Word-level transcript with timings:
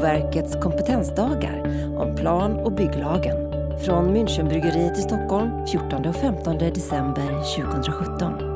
Boverkets 0.00 0.56
kompetensdagar 0.62 1.62
om 1.96 2.16
plan 2.16 2.56
och 2.56 2.72
bygglagen 2.72 3.36
från 3.84 4.16
Münchenbryggeriet 4.16 4.98
i 4.98 5.02
Stockholm 5.02 5.66
14 5.66 6.06
och 6.06 6.16
15 6.16 6.58
december 6.58 7.56
2017. 7.56 8.49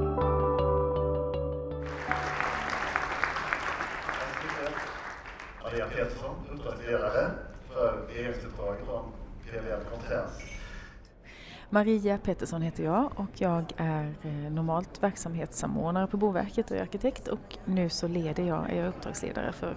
Maria 11.75 12.19
Pettersson 12.19 12.63
heter 12.63 12.85
jag 12.85 13.13
och 13.17 13.31
jag 13.35 13.73
är 13.77 14.15
eh, 14.23 14.53
normalt 14.53 15.03
verksamhetssamordnare 15.03 16.07
på 16.07 16.17
Boverket 16.17 16.71
och 16.71 16.77
är 16.77 16.83
arkitekt 16.83 17.29
och 17.29 17.59
nu 17.65 17.89
så 17.89 18.09
leder 18.09 18.43
jag, 18.43 18.71
är 18.71 18.77
jag 18.77 18.89
uppdragsledare 18.89 19.53
för 19.53 19.77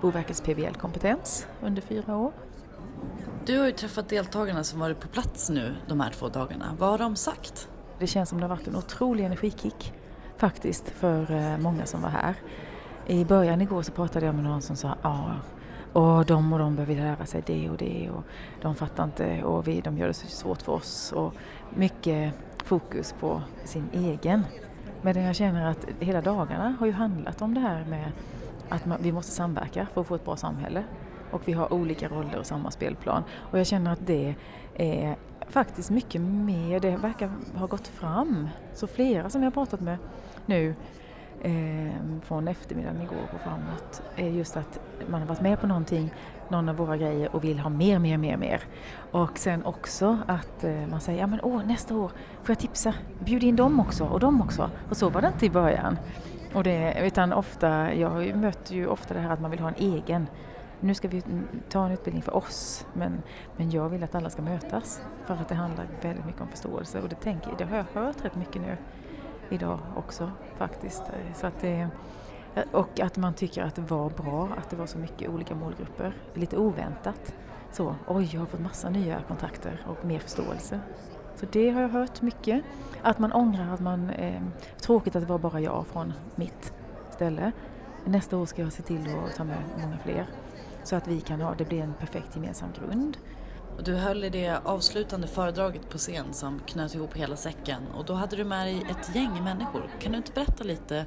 Boverkets 0.00 0.40
PBL-kompetens 0.40 1.46
under 1.62 1.82
fyra 1.82 2.16
år. 2.16 2.32
Du 3.46 3.58
har 3.58 3.66
ju 3.66 3.72
träffat 3.72 4.08
deltagarna 4.08 4.64
som 4.64 4.80
varit 4.80 5.00
på 5.00 5.08
plats 5.08 5.50
nu 5.50 5.74
de 5.86 6.00
här 6.00 6.10
två 6.10 6.28
dagarna. 6.28 6.76
Vad 6.78 6.90
har 6.90 6.98
de 6.98 7.16
sagt? 7.16 7.68
Det 7.98 8.06
känns 8.06 8.28
som 8.28 8.38
det 8.40 8.44
har 8.44 8.56
varit 8.56 8.68
en 8.68 8.76
otrolig 8.76 9.24
energikick 9.24 9.92
faktiskt 10.36 10.90
för 10.90 11.32
eh, 11.32 11.58
många 11.58 11.86
som 11.86 12.02
var 12.02 12.10
här. 12.10 12.34
I 13.06 13.24
början 13.24 13.60
igår 13.60 13.82
så 13.82 13.92
pratade 13.92 14.26
jag 14.26 14.34
med 14.34 14.44
någon 14.44 14.62
som 14.62 14.76
sa 14.76 14.96
ja, 15.02 15.34
och 15.92 16.26
de 16.26 16.52
och 16.52 16.58
de 16.58 16.76
behöver 16.76 16.94
lära 16.94 17.26
sig 17.26 17.42
det 17.46 17.70
och 17.70 17.76
det 17.76 18.10
och 18.10 18.24
de 18.62 18.74
fattar 18.74 19.04
inte 19.04 19.42
och 19.42 19.68
vi, 19.68 19.80
de 19.80 19.98
gör 19.98 20.06
det 20.06 20.14
så 20.14 20.26
svårt 20.26 20.62
för 20.62 20.72
oss 20.72 21.12
och 21.12 21.34
mycket 21.74 22.34
fokus 22.64 23.14
på 23.20 23.42
sin 23.64 23.88
egen. 23.92 24.44
Men 25.02 25.22
jag 25.22 25.36
känner 25.36 25.70
att 25.70 25.86
hela 26.00 26.20
dagarna 26.20 26.76
har 26.78 26.86
ju 26.86 26.92
handlat 26.92 27.42
om 27.42 27.54
det 27.54 27.60
här 27.60 27.84
med 27.84 28.12
att 28.68 28.86
man, 28.86 28.98
vi 29.02 29.12
måste 29.12 29.32
samverka 29.32 29.86
för 29.94 30.00
att 30.00 30.06
få 30.06 30.14
ett 30.14 30.24
bra 30.24 30.36
samhälle 30.36 30.84
och 31.30 31.42
vi 31.44 31.52
har 31.52 31.72
olika 31.72 32.08
roller 32.08 32.38
och 32.38 32.46
samma 32.46 32.70
spelplan 32.70 33.22
och 33.36 33.58
jag 33.58 33.66
känner 33.66 33.92
att 33.92 34.06
det 34.06 34.34
är 34.74 35.16
faktiskt 35.48 35.90
mycket 35.90 36.20
mer, 36.20 36.80
det 36.80 36.96
verkar 36.96 37.30
ha 37.54 37.66
gått 37.66 37.88
fram. 37.88 38.48
Så 38.74 38.86
flera 38.86 39.30
som 39.30 39.42
jag 39.42 39.46
har 39.46 39.54
pratat 39.54 39.80
med 39.80 39.98
nu 40.46 40.74
eh, 41.42 42.20
från 42.22 42.48
eftermiddagen 42.48 43.02
igår 43.02 43.28
och 43.34 43.40
framåt 43.40 44.02
är 44.16 44.28
just 44.28 44.56
att 44.56 44.80
man 45.10 45.20
har 45.20 45.28
varit 45.28 45.40
med 45.40 45.60
på 45.60 45.66
någonting, 45.66 46.10
någon 46.48 46.68
av 46.68 46.76
våra 46.76 46.96
grejer 46.96 47.36
och 47.36 47.44
vill 47.44 47.58
ha 47.58 47.70
mer, 47.70 47.98
mer, 47.98 48.16
mer, 48.16 48.36
mer. 48.36 48.62
Och 49.10 49.38
sen 49.38 49.64
också 49.64 50.18
att 50.26 50.64
eh, 50.64 50.86
man 50.90 51.00
säger, 51.00 51.20
ja 51.20 51.26
men 51.26 51.40
åh, 51.42 51.66
nästa 51.66 51.96
år 51.96 52.08
får 52.42 52.50
jag 52.50 52.58
tipsa, 52.58 52.94
bjud 53.18 53.44
in 53.44 53.56
dem 53.56 53.80
också 53.80 54.04
och 54.04 54.20
dem 54.20 54.42
också. 54.42 54.70
Och 54.90 54.96
så 54.96 55.08
var 55.08 55.20
det 55.20 55.28
inte 55.28 55.46
i 55.46 55.50
början. 55.50 55.98
Och 56.54 56.64
det, 56.64 57.00
utan 57.02 57.32
ofta, 57.32 57.94
jag 57.94 58.36
möter 58.36 58.74
ju 58.74 58.86
ofta 58.86 59.14
det 59.14 59.20
här 59.20 59.30
att 59.30 59.40
man 59.40 59.50
vill 59.50 59.60
ha 59.60 59.68
en 59.68 59.74
egen 59.78 60.26
nu 60.80 60.94
ska 60.94 61.08
vi 61.08 61.22
ta 61.68 61.86
en 61.86 61.92
utbildning 61.92 62.22
för 62.22 62.36
oss 62.36 62.86
men, 62.92 63.22
men 63.56 63.70
jag 63.70 63.88
vill 63.88 64.02
att 64.02 64.14
alla 64.14 64.30
ska 64.30 64.42
mötas 64.42 65.02
för 65.26 65.34
att 65.34 65.48
det 65.48 65.54
handlar 65.54 65.86
väldigt 66.02 66.26
mycket 66.26 66.40
om 66.40 66.48
förståelse 66.48 67.00
och 67.00 67.08
det, 67.08 67.14
tänker, 67.14 67.54
det 67.58 67.64
har 67.64 67.76
jag 67.76 68.02
hört 68.02 68.24
rätt 68.24 68.34
mycket 68.34 68.62
nu 68.62 68.76
idag 69.50 69.78
också 69.96 70.30
faktiskt. 70.56 71.02
Så 71.34 71.46
att 71.46 71.60
det, 71.60 71.88
och 72.72 73.00
att 73.00 73.16
man 73.16 73.34
tycker 73.34 73.62
att 73.62 73.74
det 73.74 73.82
var 73.82 74.10
bra 74.10 74.48
att 74.58 74.70
det 74.70 74.76
var 74.76 74.86
så 74.86 74.98
mycket 74.98 75.30
olika 75.30 75.54
målgrupper. 75.54 76.12
Lite 76.34 76.56
oväntat. 76.56 77.34
Så, 77.72 77.94
oj, 78.06 78.30
jag 78.32 78.40
har 78.40 78.46
fått 78.46 78.60
massa 78.60 78.90
nya 78.90 79.22
kontakter 79.22 79.80
och 79.86 80.04
mer 80.04 80.18
förståelse. 80.18 80.80
Så 81.36 81.46
det 81.52 81.70
har 81.70 81.80
jag 81.80 81.88
hört 81.88 82.22
mycket. 82.22 82.64
Att 83.02 83.18
man 83.18 83.32
ångrar 83.32 83.74
att 83.74 83.80
man... 83.80 84.10
Eh, 84.10 84.42
tråkigt 84.80 85.16
att 85.16 85.22
det 85.22 85.28
var 85.28 85.38
bara 85.38 85.60
jag 85.60 85.86
från 85.86 86.12
mitt 86.34 86.72
ställe. 87.10 87.52
Nästa 88.04 88.36
år 88.36 88.46
ska 88.46 88.62
jag 88.62 88.72
se 88.72 88.82
till 88.82 89.14
att 89.24 89.36
ta 89.36 89.44
med 89.44 89.62
många 89.82 89.98
fler. 89.98 90.26
Så 90.84 90.96
att 90.96 91.08
vi 91.08 91.20
kan 91.20 91.40
ha, 91.40 91.54
det 91.54 91.64
blir 91.64 91.82
en 91.82 91.94
perfekt 91.94 92.36
gemensam 92.36 92.68
grund. 92.80 93.16
Du 93.84 93.94
höll 93.94 94.24
i 94.24 94.30
det 94.30 94.60
avslutande 94.64 95.26
föredraget 95.26 95.88
på 95.90 95.98
scen 95.98 96.32
som 96.32 96.60
knöt 96.66 96.94
ihop 96.94 97.16
hela 97.16 97.36
säcken 97.36 97.82
och 97.94 98.04
då 98.04 98.12
hade 98.12 98.36
du 98.36 98.44
med 98.44 98.66
dig 98.66 98.86
ett 98.90 99.14
gäng 99.16 99.44
människor. 99.44 99.90
Kan 100.00 100.12
du 100.12 100.18
inte 100.18 100.32
berätta 100.32 100.64
lite 100.64 101.06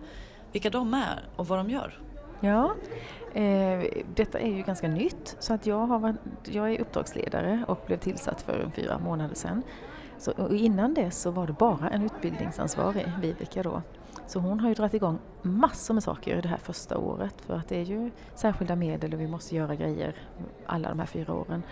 vilka 0.51 0.69
de 0.69 0.93
är 0.93 1.29
och 1.35 1.47
vad 1.47 1.59
de 1.59 1.69
gör? 1.69 1.99
Ja, 2.39 2.75
eh, 3.33 3.83
detta 4.15 4.39
är 4.39 4.49
ju 4.49 4.63
ganska 4.63 4.87
nytt 4.87 5.35
så 5.39 5.53
att 5.53 5.65
jag, 5.65 5.77
har 5.77 5.99
varit, 5.99 6.15
jag 6.43 6.73
är 6.73 6.81
uppdragsledare 6.81 7.65
och 7.67 7.83
blev 7.87 7.97
tillsatt 7.97 8.41
för 8.41 8.71
fyra 8.75 8.99
månader 8.99 9.35
sedan. 9.35 9.63
Så, 10.17 10.49
innan 10.55 10.93
dess 10.93 11.21
så 11.21 11.31
var 11.31 11.47
det 11.47 11.53
bara 11.53 11.89
en 11.89 12.03
utbildningsansvarig, 12.03 13.11
Viveka 13.21 13.63
då, 13.63 13.81
så 14.31 14.39
hon 14.39 14.59
har 14.59 14.69
ju 14.69 14.75
dragit 14.75 14.93
igång 14.93 15.19
massor 15.41 15.93
med 15.93 16.03
saker 16.03 16.41
det 16.41 16.47
här 16.47 16.57
första 16.57 16.97
året 16.97 17.41
för 17.41 17.53
att 17.53 17.67
det 17.67 17.75
är 17.75 17.85
ju 17.85 18.11
särskilda 18.35 18.75
medel 18.75 19.13
och 19.13 19.19
vi 19.19 19.27
måste 19.27 19.55
göra 19.55 19.75
grejer 19.75 20.15
alla 20.65 20.89
de 20.89 20.99
här 20.99 21.05
fyra 21.05 21.33
åren. 21.33 21.63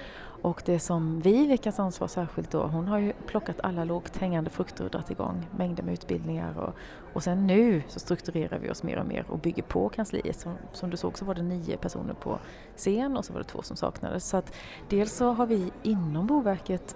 Och 0.41 0.61
det 0.65 0.79
som 0.79 1.21
vi, 1.21 1.47
Veckans 1.47 1.79
ansvar 1.79 2.07
särskilt 2.07 2.51
då, 2.51 2.63
hon 2.63 2.87
har 2.87 2.97
ju 2.97 3.13
plockat 3.27 3.59
alla 3.63 3.83
lågt 3.83 4.17
hängande 4.17 4.49
frukter 4.49 4.83
och 4.83 4.89
dragit 4.89 5.11
igång 5.11 5.47
mängder 5.57 5.83
med 5.83 5.93
utbildningar 5.93 6.59
och, 6.59 6.73
och 7.13 7.23
sen 7.23 7.47
nu 7.47 7.83
så 7.87 7.99
strukturerar 7.99 8.59
vi 8.59 8.69
oss 8.69 8.83
mer 8.83 8.97
och 8.97 9.05
mer 9.05 9.25
och 9.29 9.39
bygger 9.39 9.63
på 9.63 9.89
kansliet. 9.89 10.39
Som, 10.39 10.53
som 10.73 10.89
du 10.89 10.97
såg 10.97 11.17
så 11.17 11.25
var 11.25 11.35
det 11.35 11.41
nio 11.41 11.77
personer 11.77 12.13
på 12.13 12.39
scen 12.75 13.17
och 13.17 13.25
så 13.25 13.33
var 13.33 13.39
det 13.39 13.47
två 13.47 13.61
som 13.61 13.77
saknades. 13.77 14.29
Så 14.29 14.37
att 14.37 14.53
dels 14.89 15.13
så 15.13 15.31
har 15.31 15.45
vi 15.45 15.71
inom 15.83 16.27
Boverket 16.27 16.95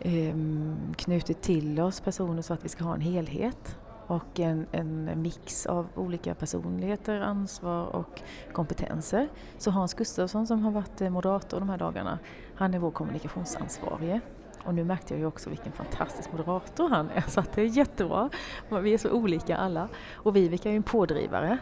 eh, 0.00 0.34
knutit 0.96 1.42
till 1.42 1.80
oss 1.80 2.00
personer 2.00 2.42
så 2.42 2.54
att 2.54 2.64
vi 2.64 2.68
ska 2.68 2.84
ha 2.84 2.94
en 2.94 3.00
helhet 3.00 3.78
och 4.06 4.40
en, 4.40 4.66
en 4.72 5.22
mix 5.22 5.66
av 5.66 5.88
olika 5.94 6.34
personligheter, 6.34 7.20
ansvar 7.20 7.96
och 7.96 8.22
kompetenser. 8.52 9.28
Så 9.58 9.70
Hans 9.70 9.94
Gustafsson 9.94 10.46
som 10.46 10.64
har 10.64 10.70
varit 10.70 11.00
moderator 11.00 11.60
de 11.60 11.68
här 11.68 11.78
dagarna, 11.78 12.18
han 12.54 12.74
är 12.74 12.78
vår 12.78 12.90
kommunikationsansvarige. 12.90 14.20
Och 14.64 14.74
nu 14.74 14.84
märkte 14.84 15.14
jag 15.14 15.20
ju 15.20 15.26
också 15.26 15.50
vilken 15.50 15.72
fantastisk 15.72 16.32
moderator 16.32 16.88
han 16.88 17.10
är, 17.10 17.20
så 17.20 17.40
att 17.40 17.52
det 17.52 17.62
är 17.62 17.66
jättebra. 17.66 18.30
Vi 18.82 18.94
är 18.94 18.98
så 18.98 19.10
olika 19.10 19.56
alla. 19.56 19.88
Och 20.14 20.36
Viveka 20.36 20.68
är 20.68 20.72
ju 20.72 20.76
en 20.76 20.82
pådrivare. 20.82 21.58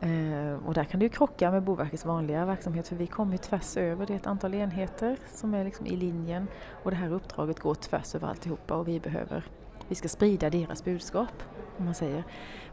Eh, 0.00 0.66
och 0.66 0.74
där 0.74 0.84
kan 0.84 1.00
det 1.00 1.06
ju 1.06 1.10
krocka 1.10 1.50
med 1.50 1.62
Boverkets 1.62 2.04
vanliga 2.04 2.44
verksamhet 2.44 2.88
för 2.88 2.96
vi 2.96 3.06
kommer 3.06 3.32
ju 3.32 3.38
tvärs 3.38 3.76
över. 3.76 4.06
Det 4.06 4.12
är 4.12 4.16
ett 4.16 4.26
antal 4.26 4.54
enheter 4.54 5.16
som 5.34 5.54
är 5.54 5.64
liksom 5.64 5.86
i 5.86 5.96
linjen 5.96 6.46
och 6.82 6.90
det 6.90 6.96
här 6.96 7.12
uppdraget 7.12 7.60
går 7.60 7.74
tvärs 7.74 8.14
över 8.14 8.28
alltihopa 8.28 8.74
och 8.74 8.88
vi 8.88 9.00
behöver, 9.00 9.44
vi 9.88 9.94
ska 9.94 10.08
sprida 10.08 10.50
deras 10.50 10.84
budskap 10.84 11.42
om 11.78 11.84
man 11.84 11.94
säger. 11.94 12.24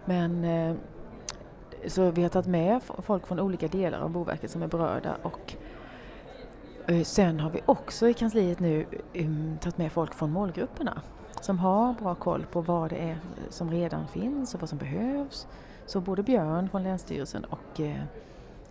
Men 0.06 0.44
eh, 0.44 0.75
så 1.88 2.12
vi 2.12 2.22
har 2.22 2.29
tagit 2.29 2.47
med 2.47 2.81
folk 2.84 3.28
från 3.28 3.40
olika 3.40 3.68
delar 3.68 4.00
av 4.00 4.09
Boverket 4.09 4.51
som 4.51 4.63
är 4.63 4.68
berörda 4.68 5.18
och 5.22 5.56
eh, 6.88 7.03
sen 7.03 7.40
har 7.40 7.50
vi 7.50 7.62
också 7.66 8.07
i 8.07 8.13
kansliet 8.13 8.59
nu 8.59 8.85
um, 9.13 9.57
tagit 9.62 9.78
med 9.78 9.91
folk 9.91 10.13
från 10.13 10.31
målgrupperna 10.31 11.02
som 11.41 11.59
har 11.59 11.94
bra 11.94 12.16
koll 12.16 12.46
på 12.52 12.62
vad 12.62 12.90
det 12.90 12.96
är 12.96 13.19
som 13.50 13.72
redan 13.72 14.07
finns 14.07 14.53
och 14.53 14.59
vad 14.59 14.69
som 14.69 14.78
behövs. 14.78 15.47
Så 15.85 16.02
både 16.02 16.23
Björn 16.23 16.69
från 16.69 16.84
Länsstyrelsen 16.84 17.46
och 17.46 17.79
eh, 17.79 18.03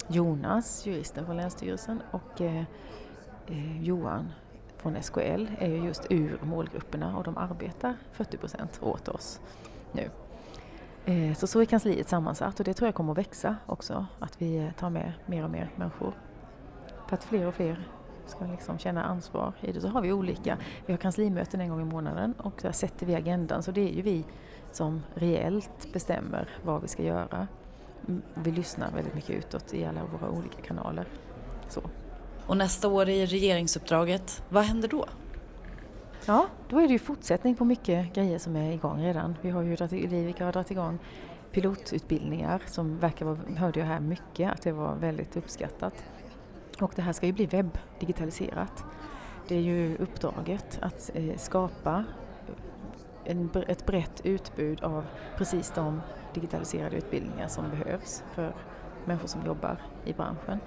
Jonas, 0.08 0.86
juristen 0.86 1.26
från 1.26 1.36
Länsstyrelsen 1.36 2.02
och 2.10 2.40
Johan 3.80 4.32
från 4.82 5.02
SKL 5.02 5.46
är 5.58 5.68
ju 5.68 5.84
just 5.84 6.06
ur 6.10 6.38
målgrupperna 6.42 7.16
och 7.16 7.24
de 7.24 7.38
arbetar 7.38 7.94
40 8.12 8.36
procent 8.36 8.78
åt 8.82 9.08
oss 9.08 9.40
nu. 9.92 10.10
Eh, 11.04 11.34
så 11.34 11.46
så 11.46 11.60
är 11.60 11.64
kansliet 11.64 12.08
sammansatt 12.08 12.58
och 12.60 12.64
det 12.64 12.74
tror 12.74 12.86
jag 12.86 12.94
kommer 12.94 13.12
att 13.12 13.18
växa 13.18 13.56
också, 13.66 14.06
att 14.18 14.42
vi 14.42 14.72
tar 14.78 14.90
med 14.90 15.12
mer 15.26 15.44
och 15.44 15.50
mer 15.50 15.70
människor. 15.76 16.12
För 17.08 17.16
att 17.16 17.24
fler 17.24 17.46
och 17.46 17.54
fler 17.54 17.88
ska 18.26 18.44
liksom 18.44 18.78
känna 18.78 19.04
ansvar 19.04 19.52
i 19.60 19.72
det. 19.72 19.80
Så 19.80 19.88
har 19.88 20.02
vi 20.02 20.12
olika, 20.12 20.58
vi 20.86 20.92
har 20.92 20.98
kanslimöten 20.98 21.60
en 21.60 21.68
gång 21.68 21.80
i 21.80 21.84
månaden 21.84 22.34
och 22.38 22.60
där 22.62 22.72
sätter 22.72 23.06
vi 23.06 23.14
agendan. 23.14 23.62
Så 23.62 23.70
det 23.70 23.80
är 23.80 23.94
ju 23.94 24.02
vi 24.02 24.24
som 24.72 25.02
reellt 25.14 25.92
bestämmer 25.92 26.48
vad 26.64 26.82
vi 26.82 26.88
ska 26.88 27.02
göra. 27.02 27.48
Mm, 28.08 28.22
vi 28.34 28.50
lyssnar 28.50 28.90
väldigt 28.90 29.14
mycket 29.14 29.30
utåt 29.30 29.74
i 29.74 29.84
alla 29.84 30.00
våra 30.04 30.30
olika 30.30 30.62
kanaler. 30.62 31.06
Så. 31.68 31.80
Och 32.52 32.58
nästa 32.58 32.88
år 32.88 33.08
i 33.08 33.26
regeringsuppdraget, 33.26 34.42
vad 34.48 34.64
händer 34.64 34.88
då? 34.88 35.06
Ja, 36.26 36.46
då 36.68 36.78
är 36.78 36.86
det 36.86 36.92
ju 36.92 36.98
fortsättning 36.98 37.54
på 37.54 37.64
mycket 37.64 38.14
grejer 38.14 38.38
som 38.38 38.56
är 38.56 38.72
igång 38.72 39.02
redan. 39.02 39.36
Vi 39.40 39.50
har 39.50 39.62
ju 39.62 39.76
dragit, 39.76 40.10
Livika 40.10 40.44
har 40.44 40.52
dragit 40.52 40.70
igång 40.70 40.98
pilotutbildningar 41.52 42.62
som 42.66 42.98
verkar 42.98 43.26
vara, 43.26 43.38
hörde 43.56 43.80
jag 43.80 43.86
här 43.86 44.00
mycket, 44.00 44.52
att 44.52 44.62
det 44.62 44.72
var 44.72 44.94
väldigt 44.94 45.36
uppskattat. 45.36 46.04
Och 46.80 46.92
det 46.96 47.02
här 47.02 47.12
ska 47.12 47.26
ju 47.26 47.32
bli 47.32 47.46
webbdigitaliserat. 47.46 48.84
Det 49.48 49.54
är 49.54 49.60
ju 49.60 49.96
uppdraget 49.96 50.78
att 50.82 51.10
eh, 51.14 51.36
skapa 51.36 52.04
en, 53.24 53.50
ett 53.68 53.86
brett 53.86 54.20
utbud 54.24 54.82
av 54.82 55.04
precis 55.36 55.72
de 55.74 56.00
digitaliserade 56.34 56.96
utbildningar 56.96 57.48
som 57.48 57.70
behövs 57.70 58.24
för 58.34 58.54
människor 59.04 59.28
som 59.28 59.46
jobbar 59.46 59.76
i 60.04 60.12
branschen. 60.12 60.60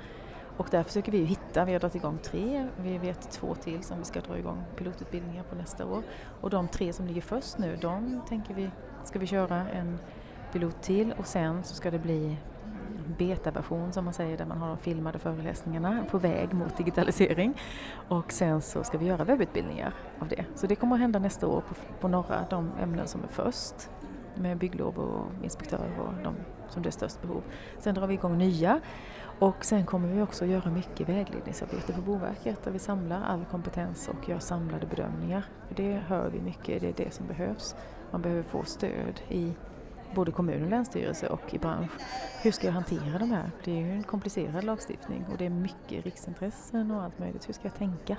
Och 0.58 0.68
där 0.72 0.84
försöker 0.84 1.12
vi 1.12 1.26
hitta, 1.26 1.66
vi 1.66 1.74
har 1.74 1.80
dragit 1.80 1.96
igång 1.96 2.18
tre, 2.24 2.68
vi 2.78 2.98
vet 2.98 3.32
två 3.32 3.56
till 3.56 3.84
som 3.84 4.00
vi 4.00 4.06
ska 4.06 4.20
dra 4.22 4.38
igång 4.38 4.64
pilotutbildningar 4.76 5.44
på 5.44 5.56
nästa 5.56 5.86
år. 5.86 6.04
Och 6.42 6.50
de 6.50 6.68
tre 6.68 6.94
som 6.94 7.08
ligger 7.08 7.22
först 7.22 7.58
nu, 7.58 7.78
de 7.82 8.22
tänker 8.30 8.54
vi, 8.54 8.70
ska 9.04 9.20
vi 9.20 9.28
köra 9.28 9.70
en 9.70 10.00
pilot 10.52 10.82
till 10.82 11.14
och 11.18 11.28
sen 11.28 11.64
så 11.64 11.76
ska 11.76 11.92
det 11.92 12.00
bli 12.00 12.38
betaversion 13.18 13.94
som 13.94 14.06
man 14.06 14.14
säger 14.14 14.38
där 14.38 14.46
man 14.46 14.58
har 14.58 14.68
de 14.68 14.78
filmade 14.78 15.20
föreläsningarna 15.20 16.06
på 16.12 16.18
väg 16.18 16.54
mot 16.54 16.78
digitalisering. 16.78 17.54
Och 18.08 18.32
sen 18.32 18.62
så 18.62 18.84
ska 18.84 18.98
vi 18.98 19.06
göra 19.06 19.24
webbutbildningar 19.24 19.94
av 20.20 20.28
det. 20.28 20.46
Så 20.56 20.68
det 20.68 20.76
kommer 20.76 20.96
att 20.96 21.02
hända 21.02 21.20
nästa 21.20 21.48
år 21.48 21.62
på, 21.62 21.76
på 22.00 22.08
några 22.08 22.46
de 22.50 22.72
ämnen 22.82 23.08
som 23.08 23.24
är 23.24 23.28
först 23.28 23.90
med 24.36 24.58
bygglov 24.58 24.98
och 24.98 25.44
inspektörer 25.44 26.00
och 26.00 26.24
de 26.24 26.36
som 26.70 26.84
det 26.84 26.90
är 26.90 26.92
störst 26.92 27.22
behov. 27.22 27.44
Sen 27.80 27.96
drar 27.96 28.08
vi 28.08 28.14
igång 28.14 28.38
nya 28.38 28.80
och 29.40 29.66
sen 29.66 29.86
kommer 29.86 30.08
vi 30.08 30.22
också 30.22 30.46
göra 30.46 30.70
mycket 30.70 31.10
vägledningsarbete 31.10 31.94
på 31.94 32.02
Boverket 32.02 32.64
där 32.64 32.72
vi 32.72 32.80
samlar 32.80 33.24
all 33.24 33.46
kompetens 33.46 34.10
och 34.10 34.30
gör 34.30 34.40
samlade 34.40 34.86
bedömningar. 34.86 35.46
För 35.68 35.76
det 35.76 35.94
hör 36.08 36.30
vi 36.30 36.42
mycket, 36.42 36.82
det 36.82 36.88
är 36.88 37.06
det 37.06 37.14
som 37.14 37.28
behövs. 37.28 37.76
Man 38.12 38.22
behöver 38.22 38.44
få 38.44 38.64
stöd 38.64 39.22
i 39.30 39.54
både 40.16 40.32
kommun 40.32 40.64
och 40.64 40.70
länsstyrelse 40.70 41.28
och 41.28 41.54
i 41.54 41.60
bransch. 41.60 41.92
Hur 42.42 42.52
ska 42.52 42.68
jag 42.68 42.74
hantera 42.74 43.20
de 43.20 43.32
här? 43.32 43.52
Det 43.64 43.72
är 43.72 43.76
ju 43.76 43.92
en 43.92 44.04
komplicerad 44.04 44.64
lagstiftning 44.64 45.26
och 45.32 45.38
det 45.38 45.46
är 45.46 45.50
mycket 45.50 46.06
riksintressen 46.06 46.92
och 46.92 47.04
allt 47.04 47.20
möjligt. 47.20 47.48
Hur 47.48 47.54
ska 47.54 47.64
jag 47.64 47.76
tänka 47.76 48.18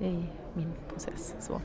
i 0.00 0.24
min 0.54 0.72
process? 0.88 1.34
Så. 1.40 1.60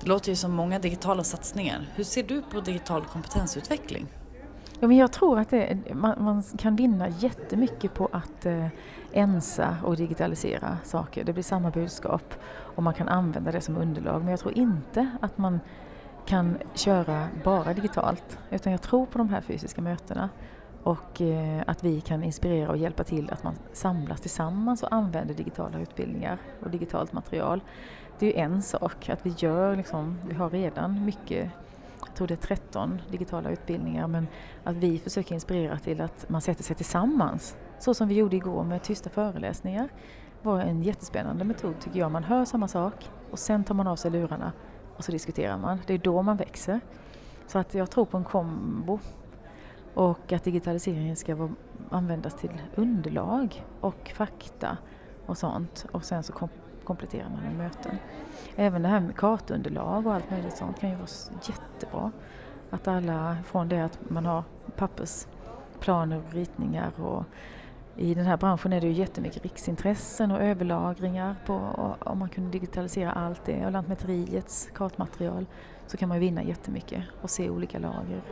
Det 0.00 0.08
låter 0.08 0.30
ju 0.30 0.36
som 0.36 0.52
många 0.52 0.78
digitala 0.78 1.24
satsningar. 1.24 1.88
Hur 1.94 2.04
ser 2.04 2.22
du 2.22 2.42
på 2.42 2.60
digital 2.60 3.04
kompetensutveckling? 3.04 4.06
Ja, 4.82 4.88
men 4.88 4.96
jag 4.96 5.12
tror 5.12 5.38
att 5.38 5.50
det, 5.50 5.78
man, 5.94 6.24
man, 6.24 6.42
kan 6.42 6.76
vinna 6.76 7.08
jättemycket 7.08 7.94
på 7.94 8.08
att 8.12 8.46
eh, 8.46 8.66
ensa 9.12 9.76
och 9.84 9.96
digitalisera 9.96 10.78
saker. 10.84 11.24
Det 11.24 11.32
blir 11.32 11.42
samma 11.42 11.70
budskap 11.70 12.34
och 12.50 12.82
man 12.82 12.94
kan 12.94 13.08
använda 13.08 13.52
det 13.52 13.60
som 13.60 13.76
underlag. 13.76 14.20
Men 14.20 14.30
jag 14.30 14.40
tror 14.40 14.58
inte 14.58 15.10
att 15.20 15.38
man 15.38 15.60
kan 16.26 16.58
köra 16.74 17.28
bara 17.44 17.74
digitalt. 17.74 18.38
Utan 18.50 18.72
jag 18.72 18.82
tror 18.82 19.06
på 19.06 19.18
de 19.18 19.28
här 19.28 19.40
fysiska 19.40 19.80
mötena 19.80 20.28
och 20.82 21.20
eh, 21.20 21.62
att 21.66 21.84
vi 21.84 22.00
kan 22.00 22.22
inspirera 22.22 22.70
och 22.70 22.76
hjälpa 22.76 23.04
till 23.04 23.30
att 23.30 23.42
man 23.42 23.54
samlas 23.72 24.20
tillsammans 24.20 24.82
och 24.82 24.92
använder 24.92 25.34
digitala 25.34 25.78
utbildningar 25.78 26.38
och 26.62 26.70
digitalt 26.70 27.12
material. 27.12 27.60
Det 28.18 28.26
är 28.26 28.30
ju 28.30 28.36
en 28.36 28.62
sak 28.62 29.08
att 29.08 29.26
vi 29.26 29.34
gör 29.38 29.76
liksom, 29.76 30.18
vi 30.28 30.34
har 30.34 30.50
redan 30.50 31.04
mycket 31.04 31.50
jag 32.12 32.16
tror 32.16 32.28
det 32.28 32.34
är 32.34 32.56
13 32.56 33.00
digitala 33.10 33.50
utbildningar, 33.50 34.06
men 34.08 34.26
att 34.64 34.76
vi 34.76 34.98
försöker 34.98 35.34
inspirera 35.34 35.78
till 35.78 36.00
att 36.00 36.28
man 36.28 36.40
sätter 36.40 36.64
sig 36.64 36.76
tillsammans. 36.76 37.56
Så 37.78 37.94
som 37.94 38.08
vi 38.08 38.14
gjorde 38.14 38.36
igår 38.36 38.64
med 38.64 38.82
tysta 38.82 39.10
föreläsningar 39.10 39.88
var 40.42 40.60
en 40.60 40.82
jättespännande 40.82 41.44
metod 41.44 41.80
tycker 41.80 41.98
jag. 41.98 42.10
Man 42.10 42.24
hör 42.24 42.44
samma 42.44 42.68
sak 42.68 43.10
och 43.30 43.38
sen 43.38 43.64
tar 43.64 43.74
man 43.74 43.86
av 43.86 43.96
sig 43.96 44.10
lurarna 44.10 44.52
och 44.96 45.04
så 45.04 45.12
diskuterar 45.12 45.58
man. 45.58 45.78
Det 45.86 45.94
är 45.94 45.98
då 45.98 46.22
man 46.22 46.36
växer. 46.36 46.80
Så 47.46 47.58
att 47.58 47.74
jag 47.74 47.90
tror 47.90 48.04
på 48.04 48.16
en 48.16 48.24
kombo 48.24 48.98
och 49.94 50.32
att 50.32 50.44
digitaliseringen 50.44 51.16
ska 51.16 51.48
användas 51.90 52.34
till 52.34 52.62
underlag 52.74 53.64
och 53.80 54.12
fakta 54.14 54.76
och 55.26 55.38
sånt 55.38 55.86
och 55.92 56.04
sen 56.04 56.22
så 56.22 56.32
kom, 56.92 56.96
kompletterar 56.96 57.30
man 57.30 57.42
med 57.42 57.56
möten. 57.56 57.98
Även 58.56 58.82
det 58.82 58.88
här 58.88 59.00
med 59.00 59.16
kartunderlag 59.16 60.06
och 60.06 60.14
allt 60.14 60.30
möjligt 60.30 60.56
sånt 60.56 60.80
kan 60.80 60.90
ju 60.90 60.96
vara 60.96 61.08
jättebra. 61.42 62.12
Att 62.70 62.88
alla, 62.88 63.36
från 63.44 63.68
det 63.68 63.84
att 63.84 63.98
man 64.10 64.26
har 64.26 64.44
pappersplaner 64.76 66.18
och 66.18 66.34
ritningar 66.34 66.92
och 67.00 67.24
i 67.96 68.14
den 68.14 68.26
här 68.26 68.36
branschen 68.36 68.72
är 68.72 68.80
det 68.80 68.86
ju 68.86 68.92
jättemycket 68.92 69.42
riksintressen 69.42 70.30
och 70.30 70.40
överlagringar 70.40 71.36
på, 71.46 71.54
och 71.54 72.06
om 72.06 72.18
man 72.18 72.28
kunde 72.28 72.50
digitalisera 72.50 73.12
allt 73.12 73.44
det 73.44 73.66
och 73.66 73.72
Lantmäteriets 73.72 74.70
kartmaterial 74.74 75.46
så 75.86 75.96
kan 75.96 76.08
man 76.08 76.20
vinna 76.20 76.42
jättemycket 76.42 77.04
och 77.22 77.30
se 77.30 77.50
olika 77.50 77.78
lager. 77.78 78.22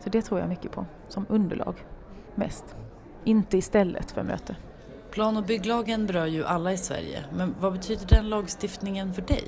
Så 0.00 0.10
det 0.10 0.22
tror 0.22 0.40
jag 0.40 0.48
mycket 0.48 0.72
på, 0.72 0.86
som 1.08 1.26
underlag 1.28 1.74
mest. 2.34 2.76
Inte 3.24 3.58
istället 3.58 4.10
för 4.10 4.22
möte. 4.22 4.56
Plan 5.10 5.36
och 5.36 5.44
bygglagen 5.44 6.06
berör 6.06 6.26
ju 6.26 6.44
alla 6.44 6.72
i 6.72 6.76
Sverige, 6.76 7.24
men 7.32 7.54
vad 7.60 7.72
betyder 7.72 8.06
den 8.06 8.28
lagstiftningen 8.28 9.14
för 9.14 9.22
dig? 9.22 9.44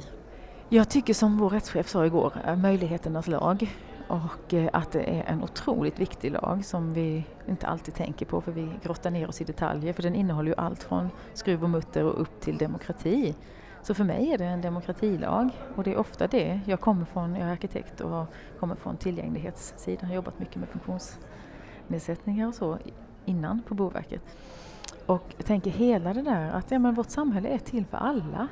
Jag 0.68 0.88
tycker 0.88 1.14
som 1.14 1.38
vår 1.38 1.50
rättschef 1.50 1.88
sa 1.88 2.06
igår, 2.06 2.32
eh, 2.46 2.56
möjligheternas 2.56 3.26
lag 3.26 3.76
och 4.08 4.54
eh, 4.54 4.70
att 4.72 4.92
det 4.92 5.02
är 5.02 5.24
en 5.24 5.42
otroligt 5.42 5.98
viktig 6.00 6.30
lag 6.30 6.64
som 6.64 6.94
vi 6.94 7.24
inte 7.48 7.66
alltid 7.66 7.94
tänker 7.94 8.26
på 8.26 8.40
för 8.40 8.52
vi 8.52 8.68
grottar 8.82 9.10
ner 9.10 9.28
oss 9.28 9.40
i 9.40 9.44
detaljer 9.44 9.92
för 9.92 10.02
den 10.02 10.14
innehåller 10.14 10.48
ju 10.48 10.54
allt 10.56 10.82
från 10.82 11.10
skruv 11.34 11.62
och 11.62 11.70
mutter 11.70 12.04
och 12.04 12.20
upp 12.20 12.40
till 12.40 12.58
demokrati. 12.58 13.34
Så 13.82 13.94
för 13.94 14.04
mig 14.04 14.32
är 14.32 14.38
det 14.38 14.44
en 14.44 14.60
demokratilag 14.60 15.48
och 15.76 15.84
det 15.84 15.92
är 15.92 15.96
ofta 15.96 16.26
det. 16.26 16.60
Jag 16.66 16.80
kommer 16.80 17.04
från, 17.04 17.36
jag 17.36 17.48
är 17.48 17.52
arkitekt 17.52 18.00
och 18.00 18.26
kommer 18.60 18.74
från 18.74 18.96
tillgänglighetssidan, 18.96 20.08
har 20.08 20.14
jobbat 20.14 20.38
mycket 20.38 20.56
med 20.56 20.68
funktionsnedsättningar 20.68 22.48
och 22.48 22.54
så 22.54 22.78
innan 23.24 23.62
på 23.62 23.74
Boverket. 23.74 24.22
Och 25.10 25.34
jag 25.36 25.46
tänker 25.46 25.70
hela 25.70 26.14
det 26.14 26.22
där 26.22 26.50
att 26.50 26.70
ja, 26.70 26.78
men 26.78 26.94
vårt 26.94 27.10
samhälle 27.10 27.48
är 27.48 27.58
till 27.58 27.84
för 27.84 27.98
alla. 27.98 28.48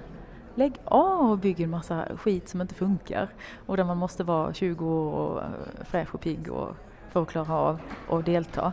Lägg 0.55 0.73
av 0.85 1.31
och 1.31 1.39
bygg 1.39 1.61
en 1.61 1.71
massa 1.71 2.05
skit 2.17 2.49
som 2.49 2.61
inte 2.61 2.75
funkar 2.75 3.29
och 3.67 3.77
där 3.77 3.85
man 3.85 3.97
måste 3.97 4.25
vara 4.25 4.55
20 4.55 4.87
år 4.87 5.13
och 5.13 5.43
eh, 5.43 5.49
fräsch 5.85 6.15
och 6.15 6.21
pigg 6.21 6.53
och 6.53 6.77
för 7.09 7.23
att 7.23 7.29
klara 7.29 7.55
av 7.55 7.81
och 8.09 8.25
delta. 8.25 8.73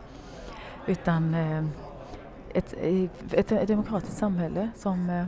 Utan 0.85 1.33
eh, 1.33 1.65
ett, 2.53 2.73
eh, 2.77 3.03
ett, 3.31 3.51
ett 3.51 3.67
demokratiskt 3.67 4.17
samhälle 4.17 4.69
som 4.75 5.25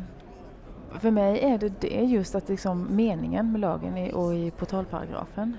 för 1.00 1.12
mig 1.12 1.40
är 1.40 1.58
det, 1.58 1.82
det 1.82 1.88
just 1.88 2.36
att 2.36 2.50
liksom 2.50 2.88
meningen 2.96 3.52
med 3.52 3.62
lagen 3.62 4.12
och 4.14 4.36
i 4.36 4.52
portalparagrafen 4.52 5.58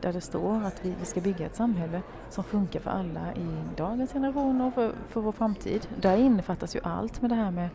där 0.00 0.12
det 0.12 0.20
står 0.20 0.64
att 0.64 0.84
vi, 0.84 0.94
vi 1.00 1.06
ska 1.06 1.20
bygga 1.20 1.46
ett 1.46 1.56
samhälle 1.56 2.02
som 2.30 2.44
funkar 2.44 2.80
för 2.80 2.90
alla 2.90 3.34
i 3.34 3.76
dagens 3.76 4.12
generation 4.12 4.60
och 4.60 4.74
för, 4.74 4.92
för 5.08 5.20
vår 5.20 5.32
framtid. 5.32 5.88
Där 6.00 6.16
innefattas 6.16 6.76
ju 6.76 6.80
allt 6.82 7.22
med 7.22 7.30
det 7.30 7.34
här 7.34 7.50
med 7.50 7.68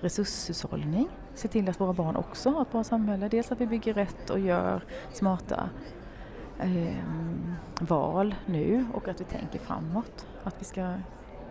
resurshushållning, 0.00 1.08
se 1.34 1.48
till 1.48 1.68
att 1.68 1.80
våra 1.80 1.92
barn 1.92 2.16
också 2.16 2.50
har 2.50 2.62
ett 2.62 2.72
bra 2.72 2.84
samhälle. 2.84 3.28
Dels 3.28 3.52
att 3.52 3.60
vi 3.60 3.66
bygger 3.66 3.94
rätt 3.94 4.30
och 4.30 4.38
gör 4.38 4.84
smarta 5.12 5.68
eh, 6.58 6.96
val 7.80 8.34
nu 8.46 8.86
och 8.94 9.08
att 9.08 9.20
vi 9.20 9.24
tänker 9.24 9.58
framåt. 9.58 10.26
Att 10.44 10.56
vi 10.58 10.64
ska 10.64 10.94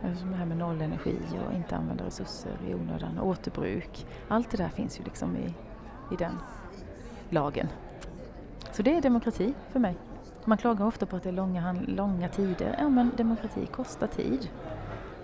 som 0.02 0.32
det 0.32 0.38
här 0.38 0.46
med 0.46 0.58
nollenergi 0.58 1.18
och 1.48 1.54
inte 1.54 1.76
använda 1.76 2.06
resurser 2.06 2.58
i 2.68 2.74
onödan, 2.74 3.20
återbruk. 3.20 4.06
Allt 4.28 4.52
det 4.52 4.58
där 4.58 4.70
finns 4.70 5.00
ju 5.00 5.04
liksom 5.04 5.38
i, 5.38 5.54
i 6.14 6.16
den 6.18 6.38
lagen. 7.30 7.68
Så 8.72 8.82
det 8.82 8.96
är 8.96 9.02
demokrati 9.02 9.54
för 9.72 9.80
mig. 9.80 9.96
Man 10.46 10.58
klagar 10.58 10.86
ofta 10.86 11.06
på 11.06 11.16
att 11.16 11.24
det 11.24 11.30
är 11.30 11.34
långa, 11.34 11.76
långa 11.88 12.30
tider. 12.30 12.76
Ja, 12.80 12.90
men 12.90 13.12
demokrati 13.18 13.66
kostar 13.66 14.08
tid. 14.08 14.50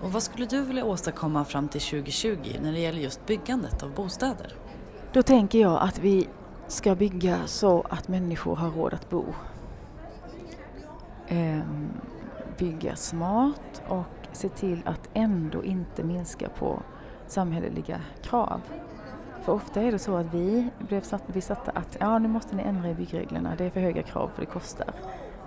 Och 0.01 0.11
vad 0.11 0.23
skulle 0.23 0.45
du 0.45 0.61
vilja 0.61 0.85
åstadkomma 0.85 1.45
fram 1.45 1.67
till 1.67 1.81
2020 1.81 2.37
när 2.61 2.71
det 2.71 2.79
gäller 2.79 2.99
just 2.99 3.25
byggandet 3.25 3.83
av 3.83 3.93
bostäder? 3.93 4.53
Då 5.13 5.23
tänker 5.23 5.59
jag 5.59 5.81
att 5.81 5.99
vi 5.99 6.27
ska 6.67 6.95
bygga 6.95 7.37
så 7.45 7.85
att 7.89 8.07
människor 8.07 8.55
har 8.55 8.71
råd 8.71 8.93
att 8.93 9.09
bo. 9.09 9.25
Ehm, 11.27 11.89
bygga 12.57 12.95
smart 12.95 13.81
och 13.87 14.03
se 14.35 14.49
till 14.49 14.81
att 14.85 15.09
ändå 15.13 15.63
inte 15.63 16.03
minska 16.03 16.49
på 16.49 16.79
samhälleliga 17.27 18.01
krav. 18.21 18.61
För 19.41 19.53
ofta 19.53 19.81
är 19.81 19.91
det 19.91 19.99
så 19.99 20.15
att 20.15 20.33
vi 20.33 20.69
blev 20.79 21.01
satt, 21.01 21.23
vi 21.27 21.41
satta 21.41 21.71
att 21.71 21.97
ja, 21.99 22.19
nu 22.19 22.27
måste 22.27 22.55
ni 22.55 22.63
ändra 22.63 22.89
i 22.89 22.93
byggreglerna, 22.93 23.55
det 23.57 23.65
är 23.65 23.69
för 23.69 23.79
höga 23.79 24.03
krav 24.03 24.31
för 24.33 24.41
det 24.41 24.45
kostar. 24.45 24.93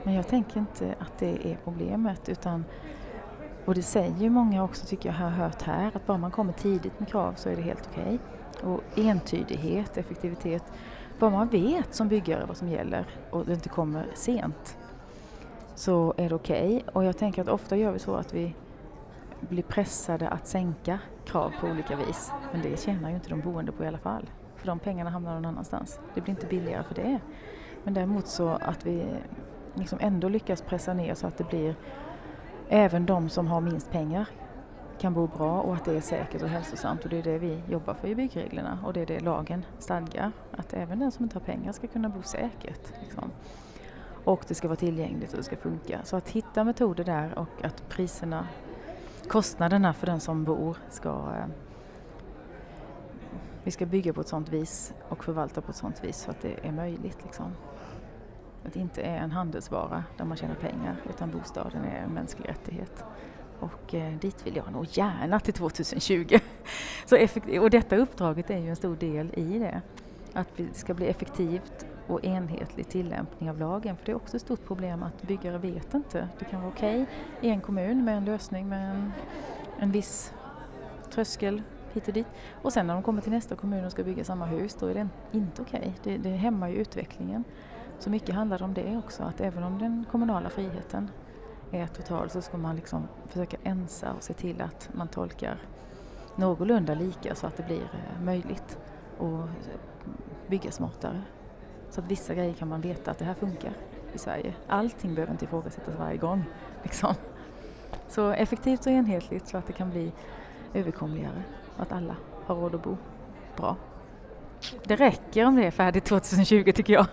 Men 0.02 0.14
jag 0.14 0.28
tänker 0.28 0.60
inte 0.60 0.94
att 0.98 1.18
det 1.18 1.52
är 1.52 1.58
problemet 1.64 2.28
utan 2.28 2.64
och 3.64 3.74
det 3.74 3.82
säger 3.82 4.16
ju 4.16 4.30
många 4.30 4.64
också 4.64 4.86
tycker 4.86 5.08
jag 5.08 5.16
har 5.16 5.30
hört 5.30 5.62
här 5.62 5.90
att 5.94 6.06
bara 6.06 6.18
man 6.18 6.30
kommer 6.30 6.52
tidigt 6.52 7.00
med 7.00 7.08
krav 7.08 7.32
så 7.36 7.48
är 7.48 7.56
det 7.56 7.62
helt 7.62 7.88
okej. 7.92 8.18
Okay. 8.60 8.70
Och 8.70 8.82
entydighet, 8.98 9.96
effektivitet, 9.98 10.64
bara 11.18 11.30
man 11.30 11.48
vet 11.48 11.94
som 11.94 12.08
byggare 12.08 12.44
vad 12.46 12.56
som 12.56 12.68
gäller 12.68 13.06
och 13.30 13.44
det 13.46 13.52
inte 13.52 13.68
kommer 13.68 14.06
sent 14.14 14.76
så 15.74 16.14
är 16.16 16.28
det 16.28 16.34
okej. 16.34 16.76
Okay. 16.76 16.82
Och 16.92 17.04
jag 17.04 17.18
tänker 17.18 17.42
att 17.42 17.48
ofta 17.48 17.76
gör 17.76 17.92
vi 17.92 17.98
så 17.98 18.14
att 18.14 18.34
vi 18.34 18.54
blir 19.40 19.62
pressade 19.62 20.28
att 20.28 20.46
sänka 20.46 20.98
krav 21.24 21.52
på 21.60 21.66
olika 21.66 21.96
vis. 21.96 22.32
Men 22.52 22.62
det 22.62 22.80
tjänar 22.80 23.08
ju 23.08 23.14
inte 23.14 23.28
de 23.28 23.40
boende 23.40 23.72
på 23.72 23.84
i 23.84 23.86
alla 23.86 23.98
fall. 23.98 24.30
För 24.56 24.66
de 24.66 24.78
pengarna 24.78 25.10
hamnar 25.10 25.34
någon 25.34 25.44
annanstans. 25.44 26.00
Det 26.14 26.20
blir 26.20 26.30
inte 26.30 26.46
billigare 26.46 26.82
för 26.82 26.94
det. 26.94 27.20
Men 27.84 27.94
däremot 27.94 28.26
så 28.26 28.48
att 28.48 28.86
vi 28.86 29.06
liksom 29.74 29.98
ändå 30.02 30.28
lyckas 30.28 30.62
pressa 30.62 30.94
ner 30.94 31.14
så 31.14 31.26
att 31.26 31.38
det 31.38 31.48
blir 31.48 31.74
även 32.68 33.06
de 33.06 33.28
som 33.28 33.46
har 33.46 33.60
minst 33.60 33.90
pengar 33.90 34.26
kan 34.98 35.14
bo 35.14 35.26
bra 35.26 35.60
och 35.60 35.74
att 35.74 35.84
det 35.84 35.96
är 35.96 36.00
säkert 36.00 36.42
och 36.42 36.48
hälsosamt 36.48 37.04
och 37.04 37.10
det 37.10 37.18
är 37.18 37.22
det 37.22 37.38
vi 37.38 37.62
jobbar 37.68 37.94
för 37.94 38.08
i 38.08 38.14
byggreglerna 38.14 38.78
och 38.84 38.92
det 38.92 39.00
är 39.00 39.06
det 39.06 39.20
lagen 39.20 39.64
stadgar. 39.78 40.32
Att 40.56 40.74
även 40.74 40.98
den 40.98 41.12
som 41.12 41.24
inte 41.24 41.36
har 41.36 41.40
pengar 41.40 41.72
ska 41.72 41.86
kunna 41.86 42.08
bo 42.08 42.22
säkert. 42.22 42.92
Liksom. 43.02 43.30
Och 44.24 44.44
det 44.48 44.54
ska 44.54 44.68
vara 44.68 44.76
tillgängligt 44.76 45.30
och 45.30 45.36
det 45.36 45.42
ska 45.42 45.56
funka. 45.56 46.00
Så 46.04 46.16
att 46.16 46.28
hitta 46.28 46.64
metoder 46.64 47.04
där 47.04 47.38
och 47.38 47.64
att 47.64 47.88
priserna 47.88 48.46
kostnaderna 49.28 49.94
för 49.94 50.06
den 50.06 50.20
som 50.20 50.44
bor 50.44 50.76
ska 50.90 51.08
eh, 51.08 51.46
vi 53.64 53.70
ska 53.70 53.86
bygga 53.86 54.12
på 54.12 54.20
ett 54.20 54.28
sånt 54.28 54.48
vis 54.48 54.94
och 55.08 55.24
förvalta 55.24 55.60
på 55.60 55.70
ett 55.70 55.76
sånt 55.76 56.04
vis 56.04 56.16
så 56.16 56.30
att 56.30 56.40
det 56.40 56.54
är 56.62 56.72
möjligt. 56.72 57.18
Liksom. 57.24 57.52
att 58.66 58.72
det 58.72 58.80
inte 58.80 59.02
är 59.02 59.16
en 59.16 59.30
handelsvara 59.30 60.04
där 60.16 60.24
man 60.24 60.36
tjänar 60.36 60.54
pengar 60.54 60.96
utan 61.10 61.30
bostaden 61.30 61.84
är 61.84 62.02
en 62.02 62.10
mänsklig 62.10 62.48
rättighet. 62.48 63.04
Och 63.60 63.94
eh, 63.94 64.18
dit 64.18 64.46
vill 64.46 64.56
jag 64.56 64.72
nog 64.72 64.86
gärna 64.90 65.40
till 65.40 65.54
2020. 65.54 66.38
Så 67.06 67.26
och 67.60 67.70
detta 67.70 67.96
uppdraget 67.96 68.50
är 68.50 68.58
ju 68.58 68.68
en 68.68 68.76
stor 68.76 68.96
del 68.96 69.30
i 69.34 69.58
det. 69.58 69.82
Att 70.32 70.48
det 70.56 70.76
ska 70.76 70.94
bli 70.94 71.06
effektivt 71.06 71.77
och 72.08 72.24
enhetlig 72.24 72.88
tillämpning 72.88 73.50
av 73.50 73.58
lagen. 73.58 73.96
För 73.96 74.06
det 74.06 74.12
är 74.12 74.16
också 74.16 74.36
ett 74.36 74.42
stort 74.42 74.64
problem 74.64 75.02
att 75.02 75.22
byggare 75.22 75.58
vet 75.58 75.94
inte. 75.94 76.28
Det 76.38 76.44
kan 76.44 76.60
vara 76.60 76.72
okej 76.72 77.02
okay 77.02 77.50
i 77.50 77.52
en 77.52 77.60
kommun 77.60 78.04
med 78.04 78.16
en 78.16 78.24
lösning 78.24 78.68
med 78.68 78.90
en, 78.90 79.12
en 79.78 79.92
viss 79.92 80.32
tröskel 81.10 81.62
hit 81.92 82.08
och 82.08 82.14
dit. 82.14 82.26
Och 82.62 82.72
sen 82.72 82.86
när 82.86 82.94
de 82.94 83.02
kommer 83.02 83.22
till 83.22 83.32
nästa 83.32 83.56
kommun 83.56 83.84
och 83.84 83.92
ska 83.92 84.04
bygga 84.04 84.24
samma 84.24 84.46
hus, 84.46 84.76
då 84.80 84.86
är 84.86 84.94
det 84.94 85.08
inte 85.32 85.62
okej. 85.62 85.94
Okay. 86.00 86.16
Det, 86.16 86.30
det 86.30 86.36
hämmar 86.36 86.68
ju 86.68 86.74
utvecklingen. 86.74 87.44
Så 87.98 88.10
mycket 88.10 88.34
handlar 88.34 88.62
om 88.62 88.74
det 88.74 88.96
också, 88.96 89.22
att 89.22 89.40
även 89.40 89.62
om 89.62 89.78
den 89.78 90.04
kommunala 90.10 90.50
friheten 90.50 91.10
är 91.70 91.86
total 91.86 92.30
så 92.30 92.42
ska 92.42 92.56
man 92.56 92.76
liksom 92.76 93.08
försöka 93.26 93.56
ensa 93.62 94.12
och 94.12 94.22
se 94.22 94.32
till 94.32 94.62
att 94.62 94.90
man 94.92 95.08
tolkar 95.08 95.58
någorlunda 96.36 96.94
lika 96.94 97.34
så 97.34 97.46
att 97.46 97.56
det 97.56 97.62
blir 97.62 97.82
eh, 97.82 98.22
möjligt 98.24 98.78
att 99.18 99.48
bygga 100.48 100.70
smartare. 100.70 101.22
Så 101.90 102.00
att 102.00 102.10
vissa 102.10 102.34
grejer 102.34 102.54
kan 102.54 102.68
man 102.68 102.80
veta 102.80 103.10
att 103.10 103.18
det 103.18 103.24
här 103.24 103.34
funkar 103.34 103.72
i 104.12 104.18
Sverige. 104.18 104.54
Allting 104.68 105.14
behöver 105.14 105.32
inte 105.32 105.44
ifrågasättas 105.44 105.94
varje 105.98 106.16
gång. 106.16 106.44
Liksom. 106.82 107.14
Så 108.08 108.30
effektivt 108.30 108.86
och 108.86 108.92
enhetligt 108.92 109.48
så 109.48 109.58
att 109.58 109.66
det 109.66 109.72
kan 109.72 109.90
bli 109.90 110.12
överkomligare 110.74 111.42
och 111.76 111.82
att 111.82 111.92
alla 111.92 112.16
har 112.46 112.54
råd 112.54 112.74
att 112.74 112.82
bo 112.82 112.96
bra. 113.56 113.76
Det 114.84 114.96
räcker 114.96 115.44
om 115.44 115.56
det 115.56 115.66
är 115.66 115.70
färdigt 115.70 116.04
2020 116.04 116.72
tycker 116.74 116.92
jag. 116.92 117.06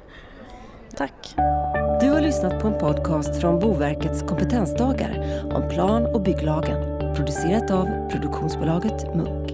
Tack. 0.96 1.34
Du 2.00 2.10
har 2.10 2.20
lyssnat 2.20 2.62
på 2.62 2.68
en 2.68 2.78
podcast 2.78 3.40
från 3.40 3.60
Boverkets 3.60 4.22
kompetensdagar 4.22 5.42
om 5.54 5.68
plan 5.68 6.06
och 6.06 6.22
bygglagen. 6.22 7.14
Producerat 7.14 7.70
av 7.70 8.10
produktionsbolaget 8.10 9.14
Munk. 9.14 9.51